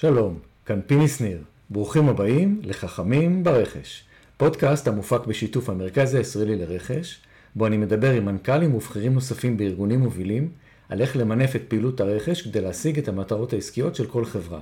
[0.00, 1.38] שלום, כאן פיני שניר.
[1.70, 4.04] ברוכים הבאים לחכמים ברכש.
[4.36, 7.20] פודקאסט המופק בשיתוף המרכז הישראלי לרכש,
[7.54, 10.50] בו אני מדבר עם מנכ"לים ובכירים נוספים בארגונים מובילים,
[10.88, 14.60] על איך למנף את פעילות הרכש כדי להשיג את המטרות העסקיות של כל חברה.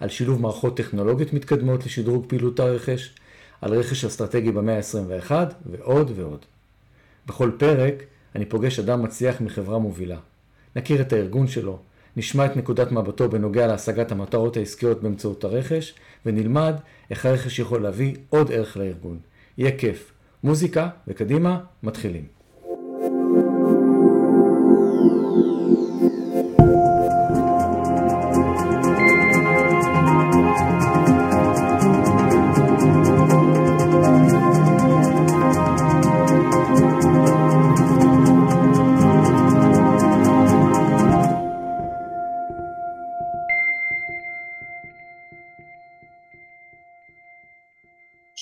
[0.00, 3.14] על שילוב מערכות טכנולוגיות מתקדמות לשדרוג פעילות הרכש,
[3.60, 5.32] על רכש אסטרטגי במאה ה-21
[5.66, 6.44] ועוד ועוד.
[7.26, 7.94] בכל פרק
[8.34, 10.18] אני פוגש אדם מצליח מחברה מובילה.
[10.76, 11.78] נכיר את הארגון שלו,
[12.16, 15.94] נשמע את נקודת מבטו בנוגע להשגת המטרות העסקיות באמצעות הרכש,
[16.26, 16.74] ונלמד
[17.10, 19.18] איך הרכש יכול להביא עוד ערך לארגון.
[19.58, 20.12] יהיה כיף.
[20.44, 22.41] מוזיקה, וקדימה, מתחילים.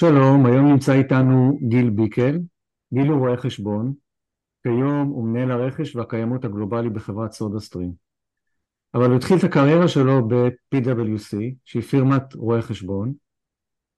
[0.01, 2.39] שלום, היום נמצא איתנו גיל ביקל.
[2.95, 3.95] גיל הוא רואה חשבון,
[4.63, 7.93] כיום הוא מנהל הרכש והקיימות הגלובלי בחברת סודה סטרים.
[8.95, 13.13] אבל הוא התחיל את הקריירה שלו ב-PwC, שהיא פירמת רואי חשבון.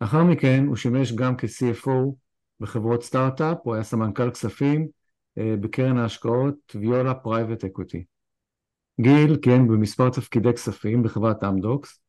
[0.00, 2.14] לאחר מכן הוא שימש גם כ-CFO
[2.60, 4.88] בחברות סטארט-אפ, הוא היה סמנכ"ל כספים
[5.38, 8.04] אה, בקרן ההשקעות Viola Private Equity.
[9.00, 12.00] גיל כיהן במספר תפקידי כספים בחברת אמדוקס,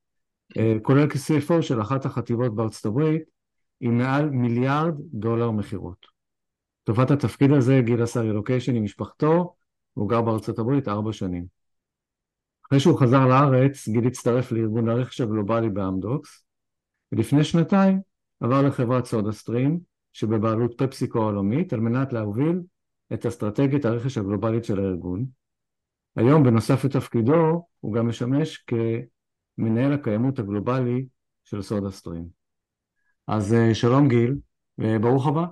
[0.57, 3.32] אה, כולל כ-CFO של אחת החטיבות בארצות הברית,
[3.85, 6.05] עם מעל מיליארד דולר מכירות.
[6.83, 9.55] לטובת התפקיד הזה גיל עשה רילוקיישן עם משפחתו,
[9.97, 11.45] והוא גר בארצות הברית ארבע שנים.
[12.67, 16.45] אחרי שהוא חזר לארץ, גיל הצטרף לארגון הרכש הגלובלי באמדוקס,
[17.11, 18.01] ולפני שנתיים
[18.39, 19.79] עבר לחברת סודה סטרים,
[20.13, 22.61] שבבעלות פפסיקו העולמית, על מנת להוביל
[23.13, 25.25] את אסטרטגיית הרכש הגלובלית של הארגון.
[26.15, 28.65] היום, בנוסף לתפקידו, הוא גם משמש
[29.57, 31.05] כמנהל הקיימות הגלובלי
[31.43, 32.42] של סודה סטרים.
[33.27, 34.35] אז אה, שלום גיל,
[34.77, 35.45] וברוך הבא.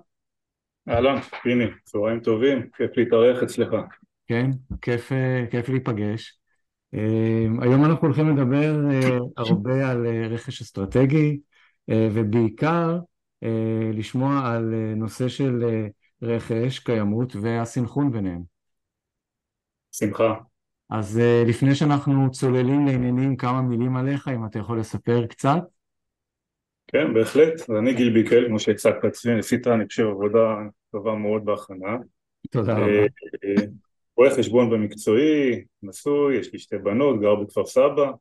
[0.89, 3.75] אהלן, פיני, צהריים טובים, כיף להתארח אצלך.
[4.27, 4.49] כן,
[4.81, 6.39] כיף, אה, כיף להיפגש.
[6.93, 8.75] אה, היום אנחנו הולכים לדבר
[9.37, 11.39] הרבה על רכש אסטרטגי,
[11.87, 12.99] ובעיקר
[13.93, 15.63] לשמוע על נושא של
[16.21, 18.41] רכש, קיימות והסנכרון ביניהם.
[19.91, 20.33] שמחה.
[20.89, 25.63] אז לפני שאנחנו צוללים לעניינים, כמה מילים עליך, אם אתה יכול לספר קצת.
[26.91, 27.69] כן, בהחלט.
[27.69, 30.55] ואני גיל ביקל, כמו שהצגת עצמי, עשית, אני חושב, עבודה
[30.91, 31.97] טובה מאוד בהכנה.
[32.51, 33.01] תודה רבה.
[33.43, 33.65] אה,
[34.17, 38.11] רואה חשבון במקצועי, נשוי, יש לי שתי בנות, גר בכפר סבא.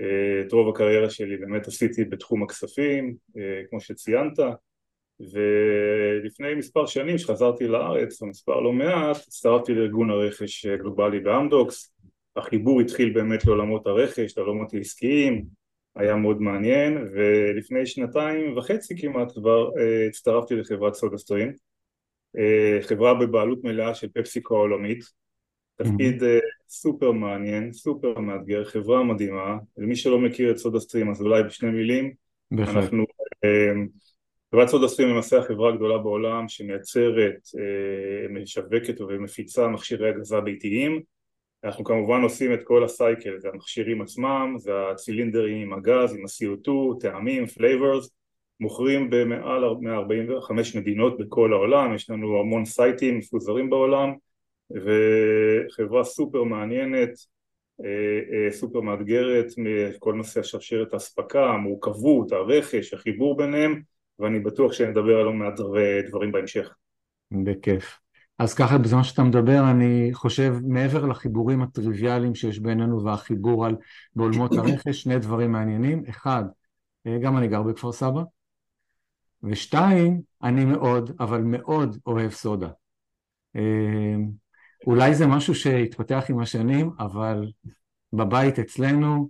[0.00, 4.38] אה, את רוב הקריירה שלי באמת עשיתי בתחום הכספים, אה, כמו שציינת,
[5.20, 11.94] ולפני מספר שנים שחזרתי לארץ, או מספר לא מעט, הצטרפתי לארגון הרכש גלובלי באמדוקס.
[12.36, 15.44] החיבור התחיל באמת לעולמות הרכש, לעולמות העסקיים,
[15.96, 21.52] היה מאוד מעניין ולפני שנתיים וחצי כמעט כבר uh, הצטרפתי לחברת סודה סטרים
[22.36, 25.04] uh, חברה בבעלות מלאה של פפסיקו העולמית.
[25.76, 26.26] תפקיד uh,
[26.68, 29.56] סופר מעניין, סופר מאתגר, חברה מדהימה.
[29.78, 32.12] למי שלא מכיר את סודה סטרים אז אולי בשני מילים.
[32.50, 32.76] בהחלט.
[32.76, 33.04] אנחנו
[34.54, 37.48] חברת סודה סטרים למעשה החברה הגדולה בעולם שמייצרת,
[38.30, 41.02] משווקת ומפיצה מכשירי הגזה ביתיים
[41.64, 46.24] אנחנו כמובן עושים את כל ה cycle, זה המכשירים עצמם, זה הצילינדרים עם הגז, עם
[46.24, 48.10] ה-CO2, טעמים, flavors,
[48.60, 54.12] מוכרים במעל 145 מדינות בכל העולם, יש לנו המון site ים מפוזרים בעולם
[54.70, 57.10] וחברה סופר מעניינת,
[57.84, 63.82] אה, אה, סופר מאתגרת מכל נושא השרשרת האספקה, המורכבות, הרכש, החיבור ביניהם
[64.18, 65.54] ואני בטוח שנדבר על לא מעט
[66.08, 66.74] דברים בהמשך.
[67.30, 68.01] בכיף.
[68.42, 73.76] אז ככה בזמן שאתה מדבר אני חושב מעבר לחיבורים הטריוויאליים שיש בינינו והחיבור על
[74.16, 76.04] בעולמות הרכש שני דברים מעניינים.
[76.08, 76.44] אחד
[77.06, 78.22] אה, גם אני גר בכפר סבא.
[79.42, 82.68] ושתיים אני מאוד אבל מאוד אוהב סודה.
[83.56, 84.14] אה,
[84.86, 87.52] אולי זה משהו שהתפתח עם השנים אבל
[88.12, 89.28] בבית אצלנו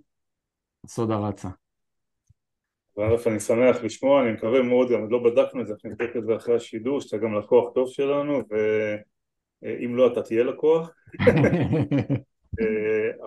[0.87, 1.49] סודה רצה
[2.97, 6.15] וא' אני שמח לשמוע, אני מקווה מאוד, גם עוד לא בדקנו את זה, אנחנו נבדוק
[6.15, 8.41] את זה אחרי השידור, שאתה גם לקוח טוב שלנו,
[9.61, 10.91] ואם לא אתה תהיה לקוח.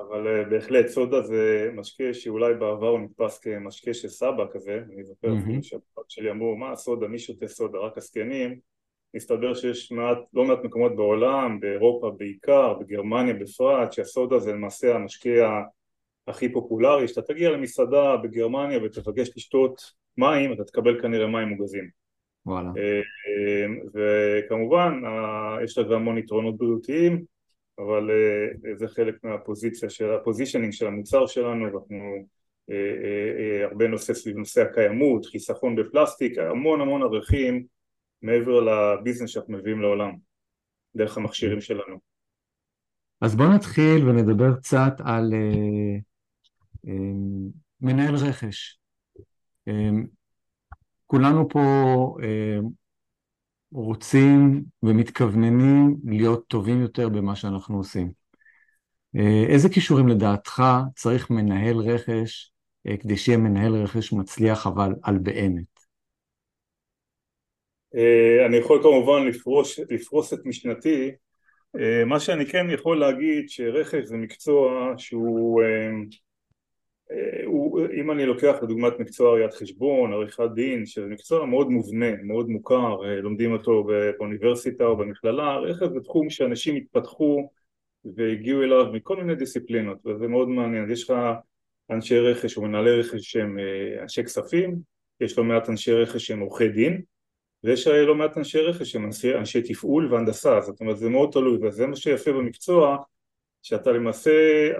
[0.01, 5.05] אבל אה, בהחלט סודה זה משקה שאולי בעבר הוא נתפס כמשקה של סבא כזה, אני
[5.05, 5.29] זוכר
[5.63, 8.59] שהפרק שלי אמרו מה סודה, מי שותה סודה, רק הזקנים,
[9.15, 15.63] מסתבר שיש מעט, לא מעט מקומות בעולם, באירופה בעיקר, בגרמניה בפרט, שהסודה זה למעשה המשקה
[16.26, 21.90] הכי פופולרי, שאתה תגיע למסעדה בגרמניה ותבקש לשתות מים, אתה תקבל כנראה מים מוגזים.
[22.46, 22.70] וואלה.
[22.76, 25.00] אה, אה, וכמובן,
[25.64, 27.25] יש לזה המון יתרונות בריאותיים,
[27.78, 32.26] אבל אה, זה חלק מהפוזיציה של, ה positioning של המוצר שלנו, ואנחנו
[33.70, 37.67] הרבה נושא סביב נושא הקיימות, חיסכון בפלסטיק, המון המון ערכים
[38.22, 40.12] מעבר לביזנס שאנחנו מביאים לעולם
[40.96, 41.99] דרך המכשירים שלנו.
[43.20, 46.00] אז בואו נתחיל ונדבר קצת על uh,
[47.81, 48.79] מנהל רכש.
[49.69, 49.73] Uh,
[51.06, 51.61] כולנו פה
[52.19, 52.65] uh,
[53.73, 58.12] רוצים ומתכווננים להיות טובים יותר במה שאנחנו עושים.
[59.17, 60.62] Uh, איזה כישורים לדעתך
[60.94, 62.53] צריך מנהל רכש
[62.89, 65.77] uh, כדי שיהיה מנהל רכש מצליח אבל על באמת?
[67.94, 71.11] Uh, אני יכול כמובן לפרוש, לפרוס את משנתי
[71.81, 75.91] אה, מה שאני כן יכול להגיד שרכש זה מקצוע שהוא, אה, אה,
[77.44, 82.49] הוא, אם אני לוקח לדוגמת מקצוע ראיית חשבון, עריכת דין, שזה מקצוע מאוד מובנה, מאוד
[82.49, 87.50] מוכר, לומדים אותו באוניברסיטה או במכללה, רכש זה תחום שאנשים התפתחו
[88.05, 91.17] והגיעו אליו מכל מיני דיסציפלינות וזה מאוד מעניין, יש לך
[91.91, 93.58] אנשי רכש או מנהלי רכש שהם
[94.03, 94.76] אנשי כספים,
[95.20, 97.03] יש לא מעט אנשי רכש שהם עורכי דין
[97.64, 101.58] ויש לא מעט אנשי רכש שהם אנשי, אנשי תפעול והנדסה, זאת אומרת זה מאוד תלוי
[101.69, 102.97] וזה מה שיפה במקצוע
[103.67, 104.33] שאתה למעשה,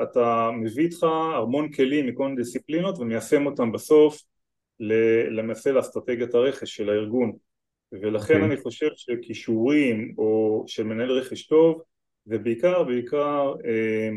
[0.03, 1.03] אתה מביא איתך
[1.37, 4.23] המון כלים מכל מיני דיסציפלינות ומיישם אותם בסוף
[5.31, 7.33] למעשה לאסטרטגיית הרכש של הארגון
[7.93, 8.37] ולכן okay.
[8.37, 8.45] אוקיי.
[8.45, 11.83] אני חושב שכישורים או של מנהל רכש טוב
[12.25, 14.11] זה בעיקר בעיקר אה,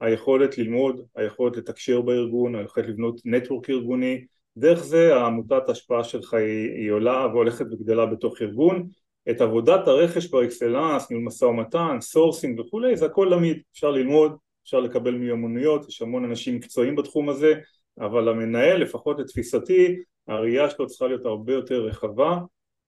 [0.00, 4.24] היכולת ללמוד, היכולת לתקשר בארגון, היכולת לבנות network ארגוני
[4.56, 8.88] דרך זה עוצמת ההשפעה שלך היא, היא עולה והולכת וגדלה בתוך ארגון
[9.30, 14.36] את עבודת הרכש ב excellence, ניהול משא ומתן, sourcing וכולי, זה הכל תמיד, אפשר ללמוד,
[14.64, 17.54] אפשר לקבל מיומנויות, יש המון אנשים מקצועיים בתחום הזה,
[18.00, 19.96] אבל המנהל, לפחות לתפיסתי,
[20.28, 22.38] הראייה שלו צריכה להיות הרבה יותר רחבה,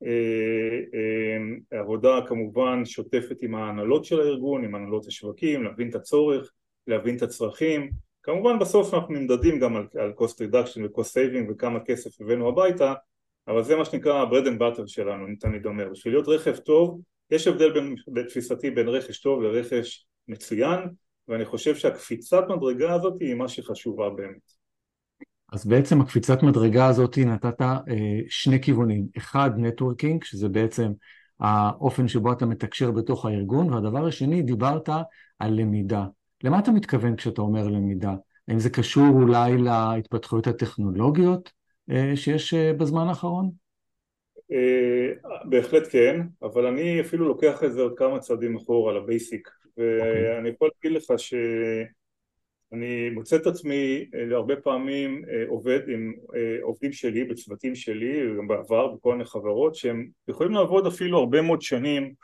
[0.05, 6.53] אה, אה, עבודה כמובן שוטפת עם ההנהלות של הארגון, עם הנהלות השווקים, להבין את הצורך,
[6.87, 7.91] להבין את הצרכים,
[8.23, 12.95] כמובן בסוף אנחנו נמדדים גם על, על cost reduction ו-cost saving וכמה כסף הבאנו הביתה
[13.49, 15.89] אבל זה מה שנקרא ה-bread and butter שלנו, אני תמיד אומר.
[15.93, 17.01] בשביל להיות רכב טוב,
[17.31, 20.79] יש הבדל בין, בתפיסתי בין רכש טוב לרכש מצוין
[21.29, 24.63] ואני חושב שהקפיצת מדרגה הזאת היא מה שחשובה באמת.
[25.53, 27.77] אז בעצם הקפיצת מדרגה הזאת נתת אה,
[28.29, 30.93] שני כיוונים, אחד נטוורקינג שזה בעצם
[31.41, 34.89] האופן שבו אתה מתקשר בתוך הארגון והדבר השני דיברת
[35.39, 36.05] על למידה
[36.43, 38.15] למה אתה מתכוון כשאתה אומר למידה?
[38.49, 41.53] האם זה קשור אולי להתפתחויות הטכנולוגיות
[42.15, 43.51] שיש אה, בזמן האחרון?
[44.53, 45.13] אה,
[45.45, 50.53] בהחלט כן, אבל אני אפילו לוקח את זה עוד כמה צעדים אחורה לבייסיק ואני okay.
[50.53, 56.13] יכול להגיד לך שאני מוצא את עצמי הרבה פעמים עובד עם
[56.63, 61.63] עובדים שלי בצוותים שלי וגם בעבר בכל מיני חברות שהם יכולים לעבוד אפילו הרבה מאוד
[61.63, 62.15] שנים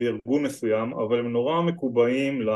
[0.00, 2.50] בארגון מסוים אבל הם נורא מקובעים ל...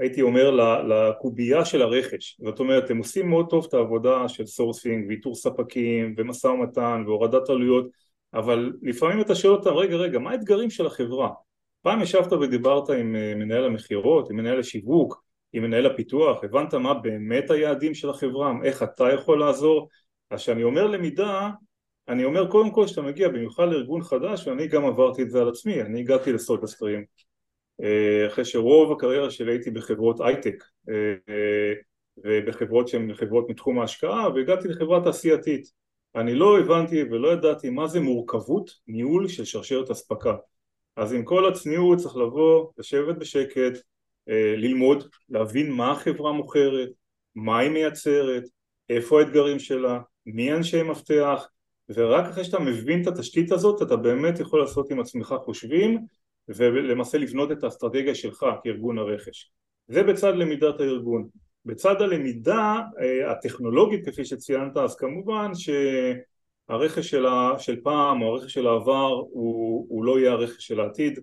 [0.00, 0.50] הייתי אומר
[0.88, 2.40] לקובייה של הרכש.
[2.44, 7.48] זאת אומרת הם עושים מאוד טוב את העבודה של sourcing ואיתור ספקים ומשא ומתן והורדת
[7.48, 7.86] עלויות
[8.34, 11.30] אבל לפעמים אתה שואל אותם רגע רגע מה האתגרים של החברה?
[11.82, 16.94] פעם ישבת ודיברת עם אה, מנהל המכירות עם מנהל השיווק עם מנהל הפיתוח הבנת מה
[16.94, 19.88] באמת היעדים של החברה איך אתה יכול לעזור?
[20.30, 21.50] אז כשאני אומר למידה
[22.08, 25.48] אני אומר קודם כל שאתה מגיע במיוחד לארגון חדש ואני גם עברתי את זה על
[25.48, 27.00] עצמי אני הגעתי אה,
[28.26, 30.94] אחרי שרוב הקריירה שלי הייתי בחברות הייטק אה,
[31.28, 31.72] אה,
[32.16, 35.72] ובחברות שהן חברות מתחום ההשקעה והגעתי לחברה תעשייתית.
[36.16, 40.34] אני לא הבנתי ולא ידעתי מה זה מורכבות ניהול של שרשרת אספקה.
[40.96, 43.78] אז עם כל הצניעות צריך לבוא, לשבת בשקט,
[44.56, 46.88] ללמוד, להבין מה החברה מוכרת,
[47.34, 48.42] מה היא מייצרת,
[48.88, 51.48] איפה האתגרים שלה, מי אנשי מפתח
[51.88, 56.06] ורק אחרי שאתה מבין את התשתית הזאת אתה באמת יכול לעשות עם עצמך חושבים
[56.56, 59.50] ולמעשה לבנות את האסטרטגיה שלך כארגון הרכש.
[59.88, 61.28] זה בצד למידת הארגון.
[61.64, 68.52] בצד הלמידה אה, הטכנולוגית כפי שציינת אז כמובן שהרכש של, ה, של פעם או הרכש
[68.52, 71.20] של העבר הוא, הוא לא יהיה הרכש של העתיד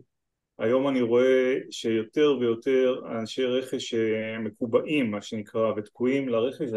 [0.60, 6.68] היום אני רואה שיותר ויותר אנשי רכש אה, מקובעים מה שנקרא ותקועים לרכש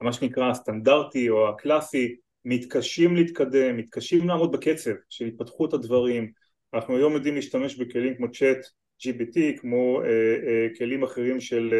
[0.00, 6.32] מה שנקרא הסטנדרטי או הקלאסי מתקשים להתקדם, מתקשים לעמוד בקצב של התפתחות הדברים
[6.76, 8.58] אנחנו היום יודעים להשתמש בכלים כמו צ'אט
[9.02, 11.74] GPT, כמו uh, uh, כלים אחרים של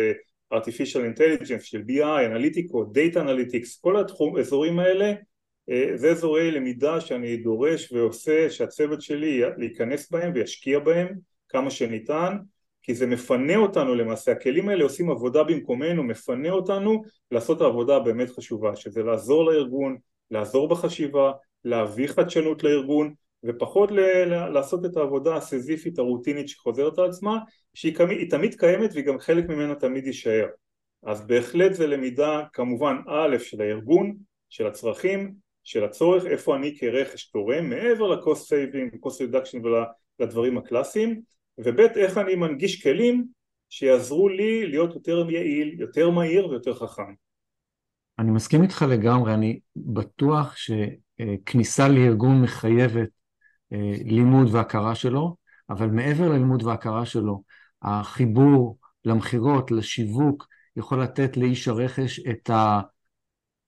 [0.51, 3.97] uh, artificial intelligence, של BI, אנליטיקו, data analytics, כל
[4.37, 5.13] האזורים האלה
[5.71, 11.09] uh, זה אזורי למידה שאני דורש ועושה שהצוות שלי להיכנס בהם וישקיע בהם
[11.49, 12.37] כמה שניתן
[12.83, 18.31] כי זה מפנה אותנו למעשה, הכלים האלה עושים עבודה במקומנו, מפנה אותנו לעשות העבודה הבאמת
[18.31, 19.97] חשובה, שזה לעזור לארגון,
[20.31, 21.33] לעזור בחשיבה,
[21.65, 27.39] להביא חדשנות לארגון ופחות ל- לעשות את העבודה הסיזיפית הרוטינית שחוזרת על עצמה
[27.75, 30.47] שהיא תמיד קיימת והיא גם חלק ממנה תמיד יישאר
[31.03, 34.17] אז בהחלט זה למידה כמובן א' של הארגון,
[34.49, 39.67] של הצרכים, של הצורך, איפה אני כרכש תורם מעבר ל-cost saving, cost reduction
[40.21, 41.21] ולדברים הקלאסיים,
[41.59, 43.27] וב' איך אני מנגיש כלים
[43.69, 47.13] שיעזרו לי להיות יותר יעיל, יותר מהיר ויותר חכם.
[48.19, 53.09] אני מסכים איתך לגמרי, אני בטוח שכניסה לארגון מחייבת
[54.05, 55.37] לימוד והכרה שלו,
[55.71, 57.43] אבל מעבר ללימוד והכרה שלו,
[57.83, 60.47] החיבור למכירות, לשיווק,
[60.77, 62.51] יכול לתת לאיש הרכש את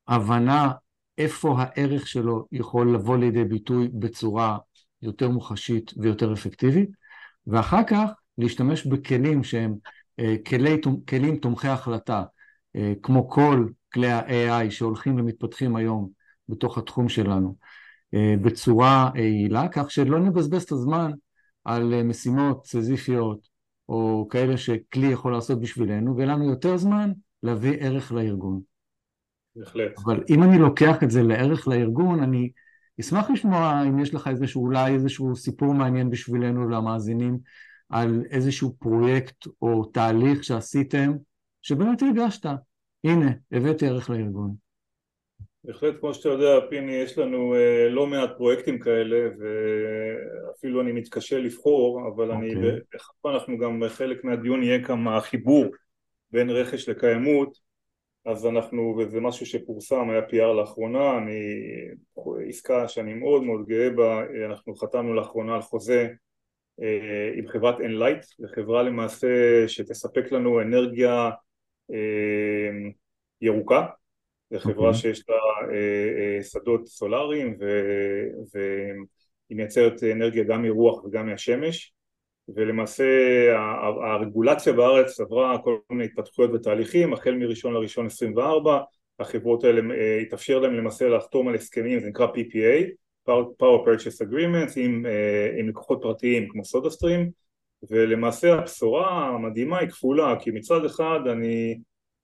[0.08, 0.72] ההבנה
[1.18, 4.58] איפה הערך שלו יכול לבוא לידי ביטוי בצורה
[5.02, 6.90] יותר מוחשית ויותר אפקטיבית,
[7.46, 9.74] ואחר כך להשתמש בכלים שהם
[10.20, 12.24] אה, כלי, כלים תומכי החלטה,
[12.76, 16.10] אה, כמו כל כלי ה-AI שהולכים ומתפתחים היום
[16.48, 17.67] בתוך התחום שלנו, אה,
[18.14, 21.10] בצורה יעילה, כך שלא נבזבז את הזמן
[21.64, 23.48] על משימות סזיפיות
[23.88, 27.12] או כאלה שכלי יכול לעשות בשבילנו, ויהיה לנו יותר זמן
[27.42, 28.60] להביא ערך לארגון.
[29.56, 29.92] בהחלט.
[30.04, 32.50] אבל אם אני לוקח את זה לערך לארגון, אני
[33.00, 37.38] אשמח לשמוע אם יש לך איזשהו, אולי איזשהו סיפור מעניין בשבילנו, למאזינים,
[37.88, 41.12] על איזשהו פרויקט או תהליך שעשיתם,
[41.62, 42.46] שבאמת הרגשת,
[43.04, 44.67] הנה, הבאתי ערך לארגון.
[45.68, 51.38] בהחלט, כמו שאתה יודע, פיני, יש לנו אה, לא מעט פרויקטים כאלה, ואפילו אני מתקשה
[51.38, 52.34] לבחור, אבל okay.
[52.34, 52.80] אני, אוקיי.
[53.26, 55.64] אנחנו גם, חלק מהדיון יהיה כמה החיבור
[56.30, 57.58] בין רכש לקיימות,
[58.25, 61.62] אז אנחנו, וזה משהו שפורסם, היה PR לאחרונה, אני,
[62.48, 66.08] עסקה שאני מאוד מאוד גאה בה, אנחנו חתמנו לאחרונה על חוזה
[66.82, 69.28] אה, עם חברת Enlight, זו חברה למעשה
[69.68, 71.30] שתספק לנו אנרגיה
[71.92, 72.90] אה,
[73.40, 73.87] ירוקה,
[74.50, 74.86] זו חברה.
[74.88, 75.00] אוקיי.
[75.00, 75.36] שיש לה
[75.74, 77.56] אה, שדות סולאריים
[78.54, 81.92] והיא מייצרת אנרגיה גם מרוח וגם מהשמש
[82.54, 83.04] ולמעשה
[84.14, 88.78] הרגולציה בארץ עברה כל מיני התפתחויות ותהליכים החל מראשון לראשון 24
[89.20, 89.82] החברות האלה
[90.22, 92.90] התאפשר להם למעשה לחתום על הסכמים זה נקרא PPA
[93.30, 95.06] Power Purchase Agreements עם,
[95.58, 97.30] עם לקוחות פרטיים כמו סודה סטרים
[97.90, 101.78] ולמעשה הבשורה המדהימה היא כפולה כי מצד אחד אני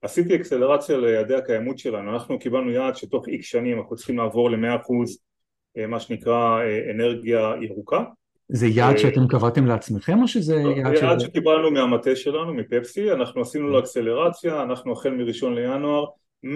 [0.05, 2.13] עשיתי אקסלרציה ליעדי הקיימות שלנו.
[2.13, 6.59] אנחנו קיבלנו יעד שתוך איקס שנים אנחנו צריכים לעבור ל-100% מה שנקרא
[6.91, 8.03] אנרגיה ירוקה.
[8.49, 11.01] זה יעד אה, שאתם קבעתם לעצמכם או שזה לא, יעד ש...
[11.01, 16.05] יעד שקיבלנו מהמטה שלנו, מפפסי, אנחנו עשינו לו אקסלרציה, אנחנו החל מראשון לינואר
[16.45, 16.47] 100%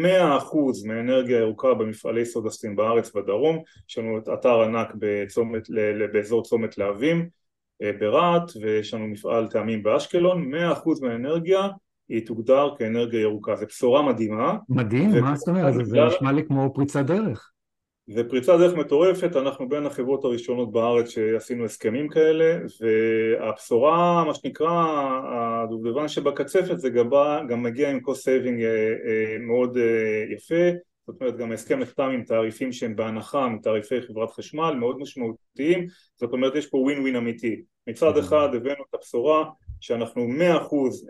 [0.88, 5.68] מאנרגיה ירוקה במפעלי סודה בארץ בדרום, יש לנו אתר ענק בצומת,
[6.14, 7.30] באזור צומת להבים
[7.82, 10.56] אה, ברהט ויש לנו מפעל טעמים באשקלון, 100%
[11.02, 11.68] מהאנרגיה
[12.10, 14.58] היא תוגדר כאנרגיה ירוקה, זו בשורה מדהימה.
[14.70, 15.74] מדהים, מה זאת אומרת?
[15.86, 17.52] זה נשמע לי כמו פריצת דרך.
[18.12, 24.70] זה פריצת דרך מטורפת, אנחנו בין החברות הראשונות בארץ שעשינו הסכמים כאלה והבשורה, מה שנקרא,
[25.34, 27.10] הדובדבן שבקצפת זה גם,
[27.50, 30.78] גם מגיע עם cost saving אה, אה, מאוד אה, יפה.
[31.08, 35.86] זאת אומרת גם ההסכם נחתם עם תעריפים שהם בהנחה מתעריפי חברת חשמל מאוד משמעותיים.
[36.16, 37.62] זאת אומרת יש פה ווין ווין אמיתי.
[37.88, 39.44] מצד אחד הבאנו את הבשורה
[39.80, 41.06] שאנחנו מאה אחוז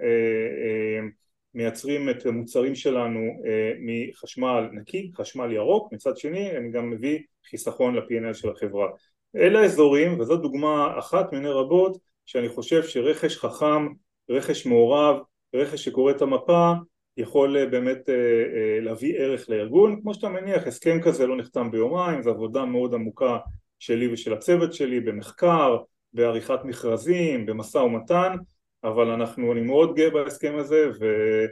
[1.53, 7.95] מייצרים את המוצרים שלנו אה, מחשמל נקי, חשמל ירוק, מצד שני אני גם מביא חיסכון
[7.95, 8.87] ל-P&L של החברה.
[9.35, 13.87] אלה האזורים, וזו דוגמה אחת מיני רבות, שאני חושב שרכש חכם,
[14.29, 15.17] רכש מעורב,
[15.55, 16.73] רכש שקורא את המפה,
[17.17, 20.01] יכול אה, באמת אה, להביא ערך לארגון.
[20.01, 23.37] כמו שאתה מניח, הסכם כזה לא נחתם ביומיים, זו עבודה מאוד עמוקה
[23.79, 25.77] שלי ושל הצוות שלי במחקר,
[26.13, 28.35] בעריכת מכרזים, במשא ומתן,
[28.83, 31.47] אבל אנחנו, אני מאוד גאה בהסכם הזה וזה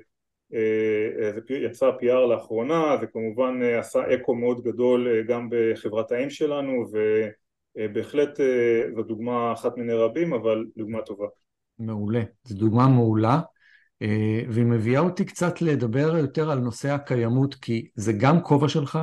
[1.53, 6.29] אה, יצא PR לאחרונה, זה כמובן אה, עשה אקו מאוד גדול אה, גם בחברת האם
[6.29, 6.85] שלנו
[7.77, 8.39] ובהחלט
[8.95, 11.25] זו דוגמה אחת מיני רבים אבל דוגמה טובה.
[11.79, 13.39] מעולה, זו דוגמה מעולה
[14.49, 18.99] והיא מביאה אותי קצת לדבר יותר על נושא הקיימות כי זה גם כובע שלך,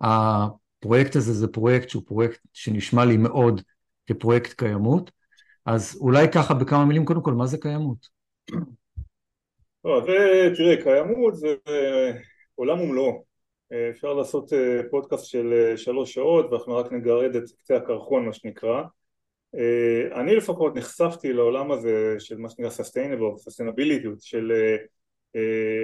[0.00, 3.60] הפרויקט הזה זה פרויקט שהוא פרויקט שנשמע לי מאוד
[4.06, 5.10] כפרויקט קיימות
[5.68, 8.08] אז אולי ככה בכמה מילים, קודם כל, מה זה קיימות?
[9.84, 10.02] לא,
[10.56, 11.54] תראה, קיימות זה
[12.54, 13.24] עולם ומלואו.
[13.90, 18.32] אפשר לעשות אה, פודקאסט של אה, שלוש שעות ואנחנו רק נגרד את קצה הקרחון מה
[18.32, 18.82] שנקרא.
[19.54, 24.52] אה, אני לפחות נחשפתי לעולם הזה של מה שנקרא sustainable, sustainability, של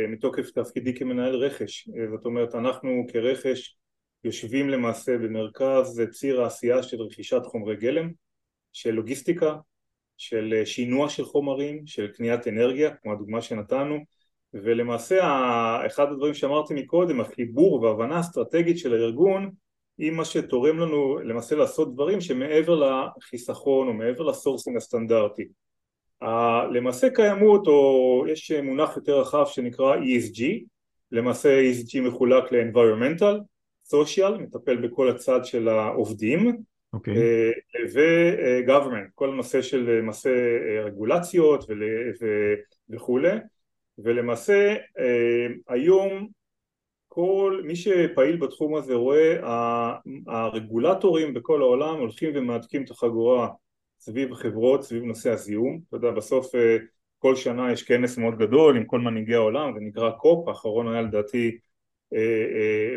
[0.09, 1.89] מתוקף תפקידי כמנהל רכש.
[2.11, 3.77] זאת אומרת, אנחנו כרכש
[4.25, 8.11] יושבים למעשה במרכז ציר העשייה של רכישת חומרי גלם,
[8.73, 9.55] של לוגיסטיקה,
[10.17, 13.99] של אה, שינוע של חומרים, של קניית אנרגיה, כמו הדוגמה שנתנו,
[14.55, 15.21] ולמעשה
[15.87, 19.51] אחד הדברים שאמרתי מקודם, החיבור וההבנה האסטרטגית של הארגון
[19.99, 25.49] היא מה שתורם לנו למעשה לעשות דברים שמעבר לחיסכון או מעבר לסורסינג הסטנדרטי.
[26.73, 30.43] למעשה קיימות או יש מונח יותר רחב שנקרא ESG
[31.13, 33.41] למעשה ESG מחולק ל-environmental,
[33.95, 36.57] social, מטפל בכל הצד של העובדים.
[36.95, 37.15] אוקיי.
[37.95, 40.31] ו-government, כל הנושא של למעשה
[40.85, 41.65] רגולציות
[42.91, 43.37] וכולי.
[43.99, 44.75] ולמעשה
[45.69, 46.29] היום
[47.09, 49.37] כל מי שפעיל בתחום הזה רואה
[50.27, 53.49] הרגולטורים בכל העולם הולכים ומהדקים את החגורה
[54.01, 56.77] סביב החברות, סביב נושא הזיהום, אתה יודע בסוף אה,
[57.19, 61.03] כל שנה יש כנס מאוד גדול עם כל מנהיגי העולם, זה נקרא קופ, האחרון היה
[61.03, 61.59] לדעתי
[62.15, 62.97] אה, אה,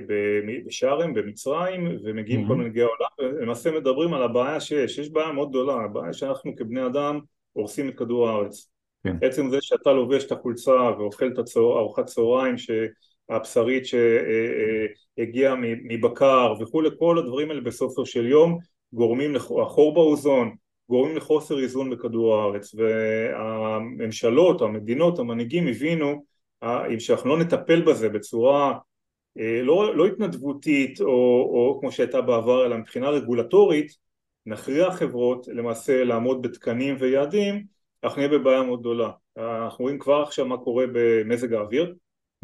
[0.65, 2.47] בשארם במצרים ומגיעים mm-hmm.
[2.47, 6.85] כל מנהיגי העולם ולמעשה מדברים על הבעיה שיש, יש בעיה מאוד גדולה, הבעיה שאנחנו כבני
[6.85, 7.19] אדם
[7.53, 8.71] הורסים את כדור הארץ
[9.03, 9.15] כן.
[9.21, 12.55] עצם זה שאתה לובש את החולצה ואוכל את הצהר, ארוחת צהריים
[13.29, 18.57] הבשרית שהגיעה מבקר וכולי, כל הדברים האלה בסופו של יום
[18.93, 20.55] גורמים לחור באוזון,
[20.89, 26.23] גורמים לחוסר איזון בכדור הארץ והממשלות, המדינות, המנהיגים הבינו
[26.99, 28.77] שאנחנו לא נטפל בזה בצורה אה,
[29.63, 31.07] לא, לא התנדבותית או,
[31.53, 33.97] או כמו שהייתה בעבר אלא מבחינה רגולטורית
[34.45, 37.65] נכריח חברות למעשה לעמוד בתקנים ויעדים
[38.03, 41.95] אנחנו נהיה בבעיה מאוד גדולה אנחנו רואים כבר עכשיו מה קורה במזג האוויר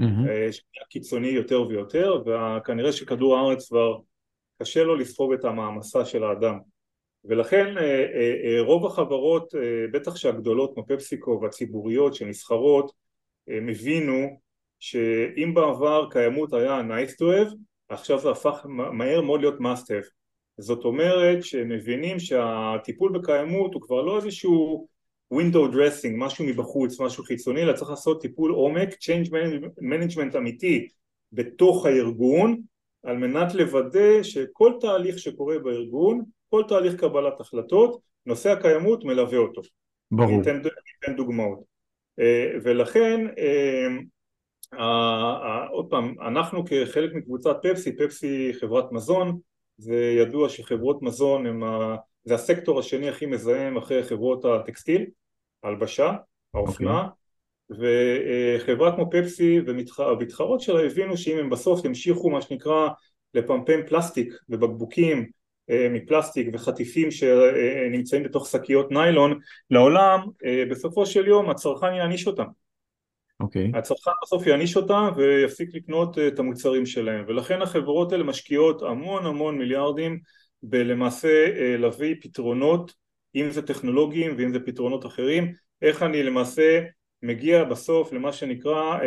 [0.01, 0.87] mm-hmm.
[0.89, 3.97] קיצוני יותר ויותר וכנראה שכדור הארץ כבר
[4.61, 6.59] קשה לו לספוג את המעמסה של האדם
[7.25, 9.53] ולכן אה, אה, רוב החברות
[9.93, 12.91] בטח שהגדולות כמו פפסיקו והציבוריות שנסחרות
[13.47, 14.39] הם הבינו
[14.83, 17.55] שאם בעבר קיימות היה nice to have
[17.89, 20.09] עכשיו זה הפך מהר מאוד להיות must have
[20.57, 24.87] זאת אומרת שהם מבינים שהטיפול בקיימות הוא כבר לא איזשהו
[25.33, 29.29] window dressing, משהו מבחוץ, משהו חיצוני, אלא צריך לעשות טיפול עומק, change
[29.81, 30.87] management אמיתי
[31.31, 32.61] בתוך הארגון
[33.03, 39.61] על מנת לוודא שכל תהליך שקורה בארגון, כל תהליך קבלת החלטות, נושא הקיימות מלווה אותו.
[40.11, 40.29] ברור.
[40.29, 40.61] אני אתן,
[41.03, 41.59] אתן דוגמאות.
[42.19, 43.87] אה, ולכן, אה,
[45.69, 49.39] עוד פעם, אנחנו כחלק מקבוצת פפסי, פפסי חברת מזון,
[49.77, 51.95] זה ידוע שחברות מזון הם ה...
[52.23, 55.05] זה הסקטור השני הכי מזהם אחרי חברות הטקסטיל
[55.63, 56.13] ההלבשה,
[56.53, 57.75] האופנה, okay.
[57.79, 62.89] וחברה כמו פפסי והמתחרות שלה הבינו שאם הם בסוף ימשיכו מה שנקרא
[63.33, 65.29] לפמפם פלסטיק ובקבוקים
[65.69, 72.45] אה, מפלסטיק וחטיפים שנמצאים בתוך שקיות ניילון לעולם, אה, בסופו של יום הצרכן יעניש אותם.
[73.41, 73.45] Okay.
[73.45, 73.71] אוקיי.
[73.73, 79.25] הצרכן בסוף יעניש אותם ויפסיק לקנות אה, את המוצרים שלהם ולכן החברות האלה משקיעות המון
[79.25, 80.19] המון מיליארדים
[80.63, 82.93] בלמעשה להביא פתרונות
[83.35, 86.81] אם זה טכנולוגיים ואם זה פתרונות אחרים, איך אני למעשה
[87.21, 88.99] מגיע בסוף למה שנקרא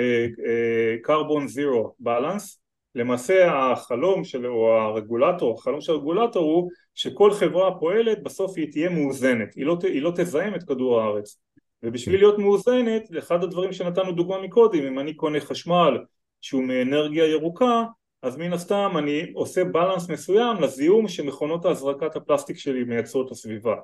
[1.07, 2.59] carbon zero balance,
[2.95, 8.91] למעשה החלום של, או הרגולטור, החלום של הרגולטור הוא שכל חברה פועלת בסוף היא תהיה
[8.91, 11.41] מאוזנת, היא לא, היא לא תזהם את כדור הארץ
[11.83, 15.99] ובשביל להיות מאוזנת, אחד הדברים שנתנו דוגמה מקודם, אם אני קונה חשמל
[16.41, 17.85] שהוא מאנרגיה ירוקה
[18.23, 23.75] אז מן הסתם אני עושה בלנס מסוים לזיהום שמכונות ההזרקת הפלסטיק שלי מייצרות לסביבה.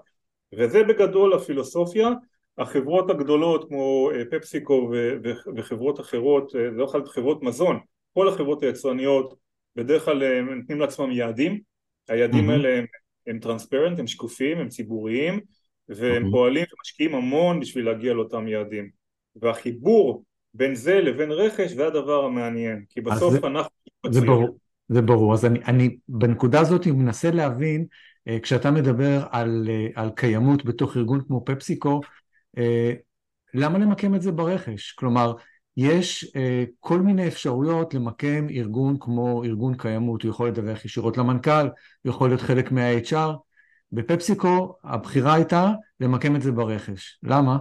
[0.53, 2.11] וזה בגדול הפילוסופיה.
[2.59, 4.91] החברות הגדולות כמו אה, פפסיקו
[5.57, 7.79] וחברות אחרות, זה לא יכול להיות חברות מזון,
[8.15, 9.35] כל החברות היצרניות
[9.77, 11.61] בדרך כלל אה, נותנים לעצמם יעדים,
[12.09, 12.53] היעדים mm-hmm.
[12.53, 12.85] האלה הם,
[13.27, 15.41] הם טרנספרנט, הם שקופים, הם ציבוריים
[15.89, 16.31] והם mm-hmm.
[16.31, 18.91] פועלים ומשקיעים המון בשביל להגיע לאותם יעדים
[19.37, 23.71] והחיבור בין זה לבין רכש זה הדבר המעניין כי בסוף זה, אנחנו
[24.11, 27.87] זה ברור, זה ברור אז אני, אני בנקודה הזאת מנסה להבין
[28.29, 32.01] אה, כשאתה מדבר על, אה, על קיימות בתוך ארגון כמו פפסיקו,
[32.59, 32.93] אה,
[33.55, 34.93] למה למקם את זה ברכש?
[34.93, 35.35] כלומר,
[35.77, 36.33] יש
[36.81, 41.67] כל מיני אפשרויות למקם ארגון כמו ארגון קיימות, הוא יכול לדווח ישירות למנכ"ל,
[42.03, 43.33] הוא יכול להיות חלק מה-HR.
[43.93, 47.19] בפפסיקו הבחירה הייתה למקם את זה ברכש.
[47.23, 47.57] למה?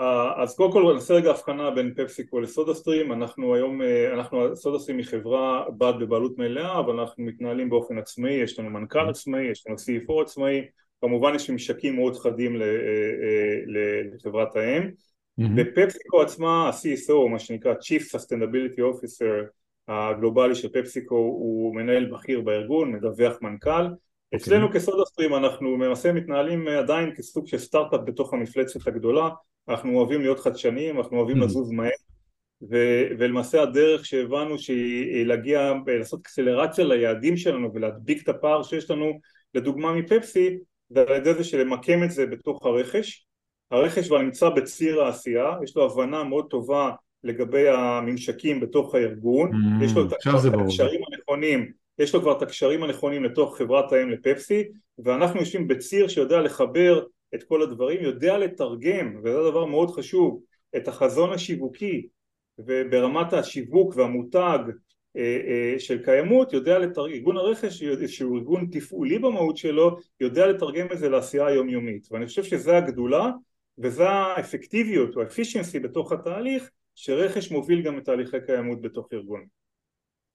[0.00, 4.56] אה, אז קודם כל נעשה רגע הבחנה בין פפסיקו לסודה סטרים, אנחנו היום, אה, אנחנו,
[4.56, 9.06] סודה סטרים היא חברה בת בבעלות מלאה אבל אנחנו מתנהלים באופן עצמאי, יש לנו מנכ"ל
[9.06, 9.10] mm-hmm.
[9.10, 10.66] עצמאי, יש לנו CFO עצמאי,
[11.00, 12.66] כמובן יש ממשקים מאוד חדים אה,
[14.14, 15.44] לחברת האם, mm-hmm.
[15.56, 19.48] בפפסיקו עצמה ה-CSO, מה שנקרא Chief Sustainability Officer
[19.88, 23.86] הגלובלי של פפסיקו הוא מנהל בכיר בארגון, מדווח מנכ"ל.
[24.34, 29.28] אצלנו כסודה סטרים אנחנו למעשה מתנהלים עדיין כסוג של סטארט-אפ בתוך המפלצת הגדולה.
[29.68, 31.44] אנחנו אוהבים להיות חדשניים, אנחנו אוהבים mm-hmm.
[31.44, 31.90] לזוז מהר.
[32.70, 39.20] ו- ולמעשה הדרך שהבנו שהיא להגיע, לעשות אקסלרציה ליעדים שלנו ולהדביק את הפער שיש לנו
[39.54, 40.58] לדוגמה מפפסי
[40.90, 43.26] זה על ידי זה שלמקם את זה בתוך הרכש.
[43.70, 46.90] הרכש כבר נמצא בציר העשייה, יש לו הבנה מאוד טובה
[47.24, 52.82] לגבי הממשקים בתוך הארגון, mm, יש לו את הקשרים הנכונים, יש לו כבר את הקשרים
[52.82, 54.64] הנכונים לתוך חברת האם לפפסי,
[54.98, 60.42] ואנחנו יושבים בציר שיודע לחבר את כל הדברים, יודע לתרגם, וזה דבר מאוד חשוב,
[60.76, 62.08] את החזון השיווקי
[62.58, 64.58] וברמת השיווק והמותג
[65.16, 70.86] אה, אה, של קיימות יודע לתרגם, ארגון הרכש שהוא ארגון תפעולי במהות שלו יודע לתרגם
[70.92, 73.30] את זה לעשייה היומיומית ואני חושב שזה הגדולה
[73.78, 79.46] וזה האפקטיביות או האפישנסי בתוך התהליך שרכש מוביל גם את תהליכי קיימות בתוך ארגון.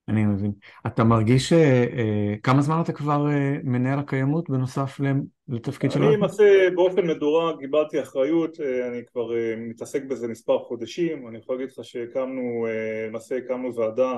[0.08, 0.52] אני מבין.
[0.88, 3.26] אתה מרגיש אה, כמה זמן אתה כבר
[3.64, 5.00] מנהל הקיימות בנוסף
[5.48, 6.04] לתפקיד שלך?
[6.04, 11.72] אני למעשה באופן מדורג קיבלתי אחריות, אני כבר מתעסק בזה מספר חודשים, אני יכול להגיד
[11.72, 12.68] לך שהקמנו,
[13.08, 14.18] למעשה הקמנו ועדה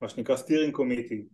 [0.00, 1.24] מה שנקרא steering committee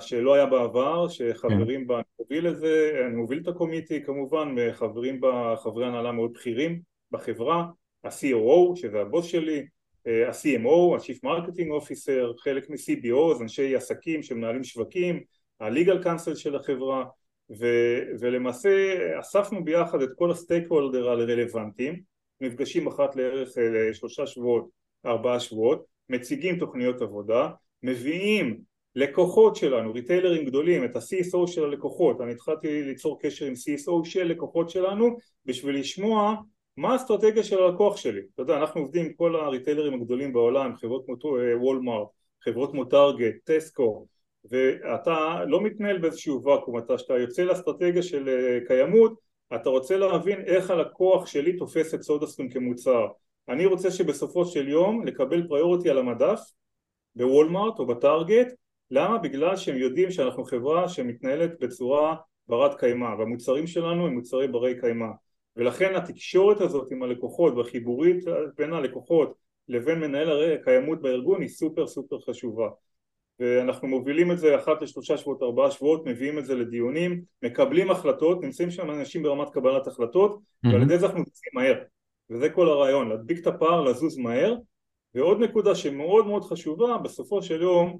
[0.00, 1.86] שלא היה בעבר, שחברים כן.
[1.86, 6.12] בה, אני מוביל את זה, אני מוביל את ה committee כמובן, חברים בה חברי הנהלה
[6.12, 7.66] מאוד בכירים בחברה,
[8.04, 9.66] ה-COO שזה הבוס שלי,
[10.06, 15.20] ה-CMO, ה-Chief Marketing Officer, חלק מ-CBO, אז אנשי עסקים שמנהלים שווקים,
[15.60, 17.04] ה- Legal Counsel של החברה
[17.58, 22.00] ו- ולמעשה אספנו ביחד את כל ה stakeholder הרלוונטיים,
[22.40, 24.68] נפגשים אחת לערך אה, שלושה שבועות,
[25.06, 27.48] ארבעה שבועות, מציגים תוכניות עבודה,
[27.82, 28.60] מביאים
[28.94, 34.24] לקוחות שלנו, ריטיילרים גדולים, את ה-CSO של הלקוחות, אני התחלתי ליצור קשר עם CSO של
[34.24, 36.34] לקוחות שלנו בשביל לשמוע
[36.76, 41.06] מה האסטרטגיה של הלקוח שלי, אתה יודע אנחנו עובדים עם כל הריטיילרים הגדולים בעולם, חברות
[41.06, 41.16] כמו
[41.60, 42.08] וולמארט,
[42.44, 44.06] חברות כמו טארגט, טסקו
[44.50, 50.40] ואתה לא מתנהל באיזשהו ואקום, אתה שאתה יוצא לאסטרטגיה של אה, קיימות אתה רוצה להבין
[50.40, 53.06] איך הלקוח שלי תופס את סודסטרים כמוצר.
[53.48, 56.40] אני רוצה שבסופו של יום לקבל פריוריטי על המדף
[57.16, 58.48] בוולמארט או בטארגט.
[58.90, 59.18] למה?
[59.18, 62.16] בגלל שהם יודעים שאנחנו חברה שמתנהלת בצורה
[62.48, 65.06] ברת קיימא והמוצרים שלנו הם מוצרי ברי קיימא
[65.56, 68.24] ולכן התקשורת הזאת עם הלקוחות והחיבורית
[68.56, 69.34] בין הלקוחות
[69.68, 72.68] לבין מנהל הקיימות בארגון היא סופר סופר חשובה
[73.40, 78.42] ואנחנו מובילים את זה אחת לשלושה שבועות ארבעה שבועות מביאים את זה לדיונים מקבלים החלטות
[78.42, 80.68] נמצאים שם אנשים ברמת קבלת החלטות mm-hmm.
[80.72, 81.82] ועל ידי זה אנחנו נמצאים מהר
[82.30, 84.54] וזה כל הרעיון להדביק את הפער לזוז מהר
[85.14, 87.98] ועוד נקודה שמאוד מאוד חשובה, בסופו של יום,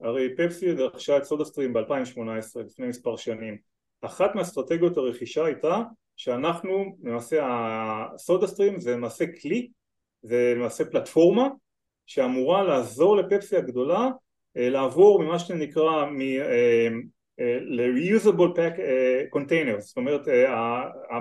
[0.00, 3.58] הרי פפסי רכשה את סודה סטרים ב-2018, לפני מספר שנים.
[4.00, 5.82] אחת מאסטרטגיות הרכישה הייתה
[6.16, 7.46] שאנחנו, למעשה
[8.14, 9.68] הסודה סטרים זה למעשה כלי,
[10.22, 11.48] זה למעשה פלטפורמה
[12.06, 14.10] שאמורה לעזור לפפסי הגדולה
[14.56, 16.20] אה, לעבור ממה שנקרא מ...
[16.20, 16.88] אה,
[17.40, 18.78] אה, ל-reusable pack
[19.36, 20.20] containers, זאת אומרת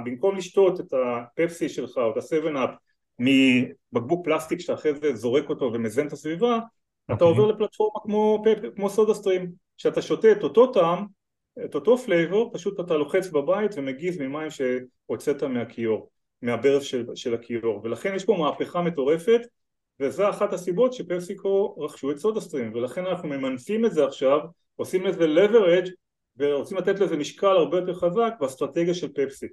[0.06, 2.72] במקום לשתות את הפפסי שלך או את ה-7up
[3.20, 7.14] מבקבוק פלסטיק שאתה אחרי זה זורק אותו ומזהם את הסביבה okay.
[7.16, 7.28] אתה אוקיי.
[7.28, 8.44] עובר לפלטפורמה כמו,
[8.76, 11.06] כמו סודה סטרים שאתה שותה את אותו טעם
[11.66, 16.10] את אותו flavor פשוט אתה לוחץ בבית ומגיז מים שהוצאת מהכיור
[16.42, 19.42] מהברז של, של הכיור ולכן יש פה מהפכה מטורפת
[20.00, 24.40] וזה אחת הסיבות ש PepsiCo רכשו את סודה סטרים ולכן אנחנו ממנפים את זה עכשיו
[24.76, 25.90] עושים לזה leverage
[26.38, 29.48] ורוצים לתת לזה משקל הרבה יותר חזק באסטרטגיה של פפסי.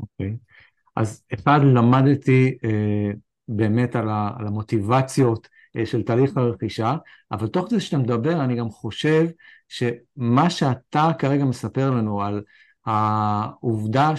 [0.00, 0.30] אוקיי.
[0.30, 0.52] Okay.
[0.96, 3.10] אז אחד, למדתי אה,
[3.48, 6.94] באמת על, ה, על המוטיבציות אה, של תהליך הרכישה,
[7.32, 9.26] אבל תוך כדי שאתה מדבר, אני גם חושב
[9.72, 12.42] שמה שאתה כרגע מספר לנו על
[12.86, 14.12] העובדה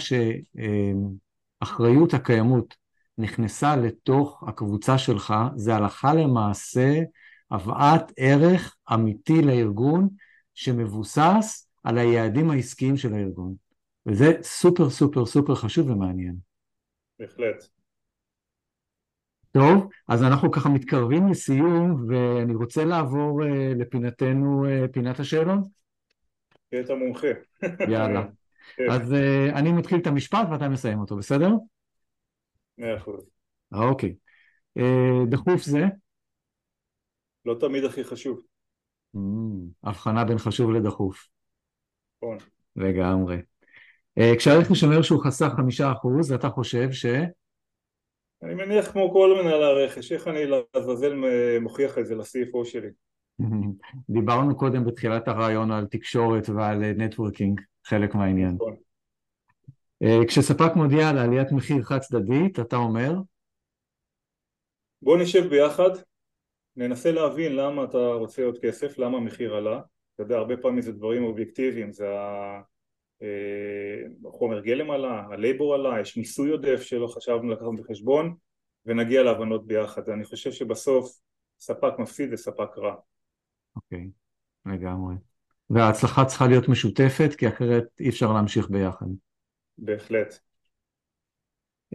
[1.62, 2.76] שאחריות הקיימות
[3.18, 7.02] נכנסה לתוך הקבוצה שלך, זה הלכה למעשה
[7.50, 10.08] הבאת ערך אמיתי לארגון
[10.54, 13.54] שמבוסס על היעדים העסקיים של הארגון.
[14.06, 16.36] וזה סופר סופר סופר חשוב ומעניין.
[17.18, 17.73] בהחלט.
[19.54, 23.46] טוב, אז אנחנו ככה מתקרבים לסיום, ואני רוצה לעבור uh,
[23.78, 25.62] לפינתנו, uh, פינת השאלון.
[26.70, 27.26] תהיה את המומחה.
[27.92, 28.24] יאללה.
[28.76, 28.90] כן.
[28.90, 31.50] אז uh, אני מתחיל את המשפט ואתה מסיים אותו, בסדר?
[32.78, 33.30] מאה אחוז.
[33.72, 34.14] אוקיי.
[34.78, 35.84] Uh, דחוף זה?
[37.44, 38.40] לא תמיד הכי חשוב.
[39.16, 39.18] Mm,
[39.84, 41.28] הבחנה בין חשוב לדחוף.
[42.16, 42.36] נכון.
[42.76, 43.36] לגמרי.
[44.18, 47.06] אה, כשהרכש אומר שהוא חסך חמישה אחוז, אתה חושב ש...
[48.44, 51.14] אני מניח כמו כל מנהל הרכש, איך אני לעזאזל
[51.60, 52.88] מוכיח את זה ל-CFO שלי?
[54.08, 58.54] דיברנו קודם בתחילת הרעיון על תקשורת ועל נטוורקינג, חלק מהעניין.
[58.54, 58.76] נכון.
[60.02, 63.12] אה, כשספק מודיע על עליית מחיר חד צדדית, אתה אומר?
[65.02, 65.90] בוא נשב ביחד,
[66.76, 69.80] ננסה להבין למה אתה רוצה עוד כסף, למה המחיר עלה.
[70.14, 72.06] אתה יודע, הרבה פעמים זה דברים אובייקטיביים, זה
[74.28, 78.36] החומר גלם עלה, הלייבור עלה, יש מיסוי עודף שלא חשבנו לקחת בחשבון
[78.86, 80.08] ונגיע להבנות ביחד.
[80.08, 81.20] אני חושב שבסוף
[81.60, 82.94] ספק מפסיד וספק רע.
[83.76, 84.10] אוקיי,
[84.68, 85.14] okay, לגמרי.
[85.70, 89.06] וההצלחה צריכה להיות משותפת כי אחרת אי אפשר להמשיך ביחד.
[89.78, 90.38] בהחלט.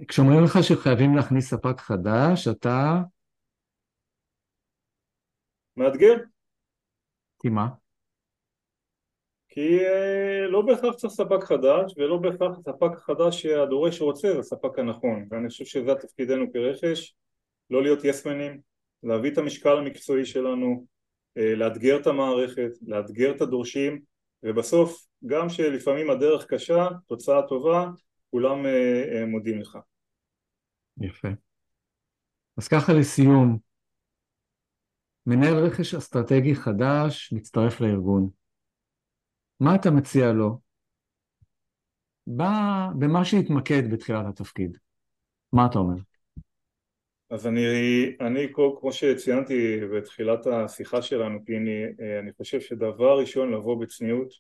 [0.08, 3.02] כשאומרים לך שחייבים להכניס ספק חדש, אתה...
[5.78, 6.16] מאתגר.
[7.42, 7.68] כי מה?
[9.50, 14.80] כי אה, לא בהכרח צריך ספק חדש ולא בהכרח הספק החדש שהדורש רוצה זה הספק
[14.80, 17.16] הנכון ואני חושב שזה תפקידנו כרכש
[17.70, 18.62] לא להיות יסמנים
[19.04, 20.86] להביא את המשקל המקצועי שלנו
[21.38, 24.02] אה, לאתגר את המערכת, לאתגר את הדורשים
[24.44, 27.90] ובסוף גם שלפעמים הדרך קשה, תוצאה טובה,
[28.32, 29.78] כולם אה, מודים לך.
[31.02, 31.28] יפה.
[32.58, 33.58] אז ככה לסיום,
[35.26, 38.39] מנהל רכש אסטרטגי חדש מצטרף לארגון.
[39.60, 40.60] מה אתה מציע לו?
[43.00, 44.78] במה שהתמקד בתחילת התפקיד.
[45.54, 45.96] מה אתה אומר?
[47.30, 47.66] אז אני,
[48.22, 48.48] אני
[48.80, 51.84] כמו שציינתי בתחילת השיחה שלנו, פיני,
[52.20, 54.34] אני חושב שדבר ראשון לבוא בצניעות,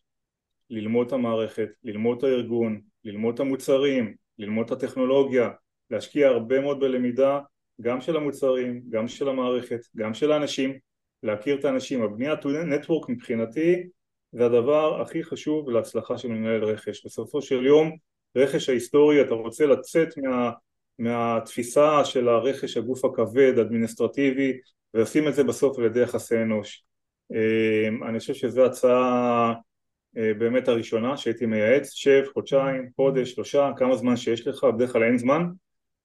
[0.70, 5.50] ללמוד את המערכת, ללמוד את הארגון, ללמוד את המוצרים, ללמוד את הטכנולוגיה,
[5.90, 7.40] להשקיע הרבה מאוד בלמידה
[7.82, 10.78] גם של המוצרים, גם של המערכת, גם של האנשים,
[11.24, 12.04] להכיר את האנשים.
[12.04, 13.84] הבניית נטוורק מבחינתי
[14.32, 17.06] זה הדבר הכי חשוב להצלחה של מנהל רכש.
[17.06, 17.92] בסופו של יום
[18.36, 20.52] רכש ההיסטורי אתה רוצה לצאת מה,
[21.00, 24.60] מהתפיסה של הרכש הגוף הכבד, אדמיניסטרטיבי,
[24.94, 26.84] ולשים את זה בסוף על ידי יחסי אנוש.
[27.32, 29.54] אמ, אני חושב שזו הצעה
[30.18, 35.04] אה, באמת הראשונה שהייתי מייעץ, שב, חודשיים, חודש, שלושה, כמה זמן שיש לך, בדרך כלל
[35.04, 35.44] אין זמן,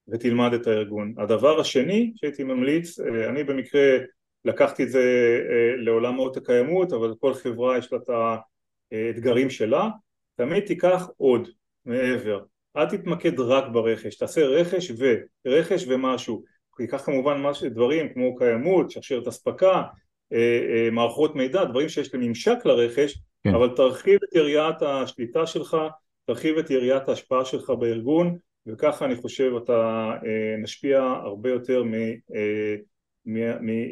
[0.07, 1.13] ותלמד את הארגון.
[1.17, 3.97] הדבר השני שהייתי ממליץ, אה, אני במקרה
[4.45, 5.01] לקחתי את זה
[5.49, 8.09] אה, לעולמות הקיימות, אבל כל חברה יש לה את
[8.91, 9.89] האתגרים שלה,
[10.35, 11.47] תמיד תיקח עוד
[11.85, 12.39] מעבר,
[12.77, 14.91] אל תתמקד רק ברכש, תעשה רכש
[15.45, 16.43] ורכש ומשהו,
[16.77, 19.83] תיקח כמובן משהו, דברים כמו קיימות, שרשרת אספקה,
[20.33, 23.55] אה, מערכות מידע, דברים שיש להם ממשק לרכש, כן.
[23.55, 25.77] אבל תרחיב את יריעת השליטה שלך,
[26.25, 30.11] תרחיב את יריעת ההשפעה שלך בארגון, וככה אני חושב אתה
[30.63, 31.93] משפיע הרבה יותר מ...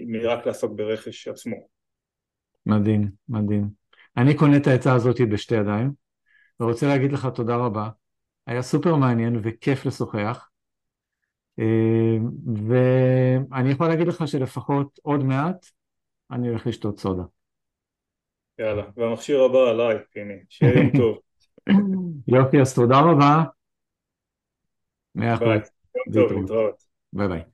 [0.08, 1.56] מרק לעסוק ברכש עצמו.
[2.66, 3.70] מדהים, מדהים.
[4.18, 5.92] אני קונה את העצה הזאת בשתי ידיים,
[6.60, 7.90] ורוצה להגיד לך תודה רבה.
[8.48, 10.50] היה סופר מעניין וכיף לשוחח.
[11.60, 12.18] אה,
[13.50, 15.66] ואני יכול להגיד לך שלפחות עוד מעט
[16.32, 17.24] אני הולך לשתות סודה.
[18.60, 21.18] יאללה, והמכשיר הבא עליי, הנה, שיהיה יום טוב.
[22.28, 23.44] יופי, אז תודה רבה.
[25.16, 25.48] מאה אחוז.
[25.48, 26.84] יום טוב, להתראות.
[27.14, 27.53] ביי ביי.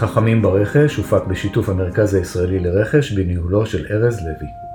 [0.00, 4.69] חכמים ברכש הופק בשיתוף המרכז הישראלי לרכש בניהולו של ארז לוי